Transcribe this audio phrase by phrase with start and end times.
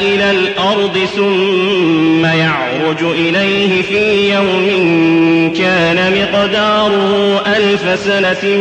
[0.00, 8.56] إلى الأرض ثم يعرج إليه في يوم كان مقداره ألف سنة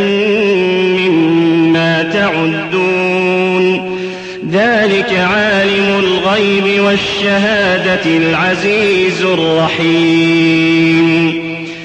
[0.98, 3.95] مما تعدون.
[4.52, 10.95] ذلك عالم الغيب والشهادة العزيز الرحيم.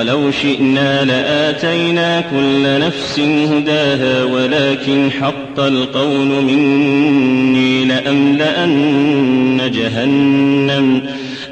[0.00, 11.02] ولو شئنا لآتينا كل نفس هداها ولكن حق القول مني لأملأن جهنم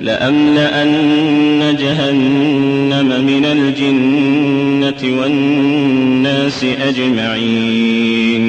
[0.01, 8.49] لأملأن جهنم من الجنة والناس أجمعين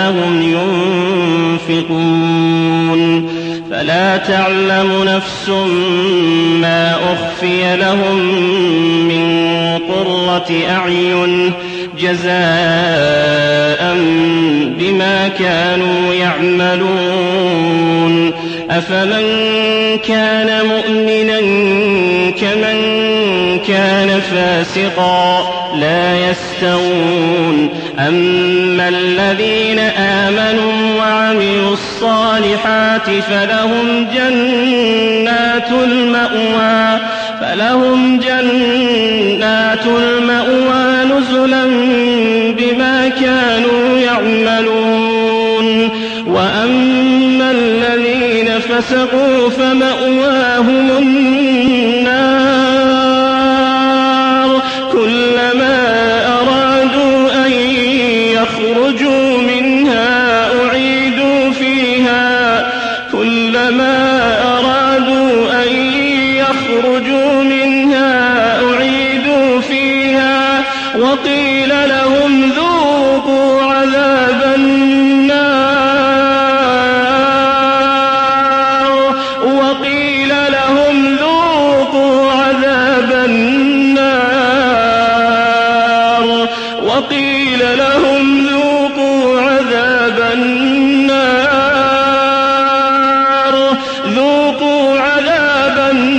[4.17, 5.49] تعلم نفس
[6.61, 8.17] ما أخفي لهم
[9.07, 11.53] من قرة أعين
[11.99, 12.21] جزاء
[14.79, 17.61] بما كانوا يعملون.
[18.69, 19.25] أفمن
[20.07, 21.39] كان مؤمنا
[22.31, 22.79] كمن
[23.67, 27.69] كان فاسقا لا يستوون.
[27.99, 36.99] أما الذين آمنوا وعملوا الصالحات فلهم جنات المأوى
[37.41, 41.65] فلهم جنات المأوى نزلا
[42.57, 45.89] بما كانوا يعملون.
[46.27, 51.70] وأما الذين فسقوا فمأواهم النار
[66.91, 70.63] فَخَرَجُوا مِنْهَا أُعِيدُوا فِيهَا.
[70.97, 75.51] وَقِيلَ لَهُمْ ذُوقُوا عَذَابَ النَّارِ.
[79.43, 84.07] وَقِيلَ لَهُمْ ذُوقُوا عَذَابَ النَّارِ.
[86.83, 91.37] وَقِيلَ لَهُمْ ذُوقُوا عَذَابَ النَّارِ.
[94.07, 96.10] ذُوقُوا عَذَابَ النَّارِ.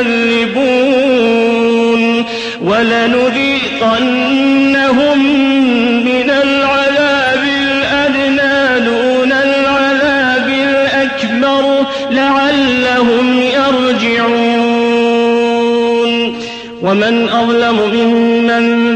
[0.00, 2.02] يكذبون
[2.62, 4.06] ولنذيقنهم
[6.04, 14.76] من العذاب الأدنى دون العذاب الأكبر لعلهم يرجعون.
[16.82, 18.75] ومن أظلم ممن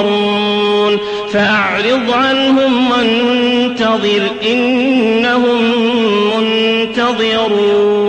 [0.00, 0.98] ينظرون
[1.32, 4.22] فأعرض عنهم وانتظر
[4.52, 5.62] إنهم
[6.36, 8.05] منتظرون.